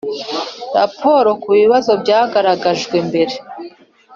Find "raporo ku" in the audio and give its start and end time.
0.77-1.49